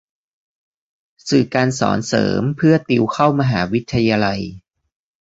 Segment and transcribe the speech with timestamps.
[1.29, 4.41] สื่อการสอนเสริมเพื่อติวเข้ามหาวิทยาลัย